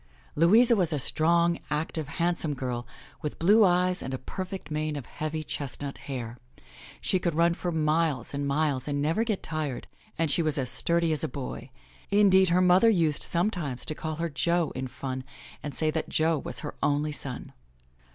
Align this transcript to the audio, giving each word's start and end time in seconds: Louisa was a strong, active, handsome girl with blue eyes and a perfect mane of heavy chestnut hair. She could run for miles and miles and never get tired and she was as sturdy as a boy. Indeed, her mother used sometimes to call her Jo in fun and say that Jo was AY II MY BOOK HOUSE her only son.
Louisa 0.33 0.75
was 0.75 0.91
a 0.91 0.97
strong, 0.97 1.59
active, 1.69 2.07
handsome 2.07 2.55
girl 2.55 2.87
with 3.21 3.37
blue 3.37 3.63
eyes 3.63 4.01
and 4.01 4.15
a 4.15 4.17
perfect 4.17 4.71
mane 4.71 4.95
of 4.95 5.05
heavy 5.05 5.43
chestnut 5.43 5.99
hair. 6.09 6.39
She 7.01 7.19
could 7.19 7.35
run 7.35 7.53
for 7.53 7.71
miles 7.71 8.33
and 8.33 8.47
miles 8.47 8.87
and 8.87 8.99
never 8.99 9.23
get 9.23 9.43
tired 9.43 9.85
and 10.17 10.31
she 10.31 10.41
was 10.41 10.57
as 10.57 10.71
sturdy 10.71 11.11
as 11.11 11.23
a 11.23 11.27
boy. 11.27 11.69
Indeed, 12.09 12.49
her 12.49 12.61
mother 12.61 12.89
used 12.89 13.21
sometimes 13.21 13.85
to 13.85 13.93
call 13.93 14.15
her 14.15 14.27
Jo 14.29 14.71
in 14.71 14.87
fun 14.87 15.23
and 15.61 15.75
say 15.75 15.91
that 15.91 16.09
Jo 16.09 16.31
was 16.31 16.31
AY 16.31 16.33
II 16.33 16.33
MY 16.33 16.43
BOOK 16.43 16.45
HOUSE 16.45 16.59
her 16.61 16.75
only 16.97 17.11
son. 17.11 17.53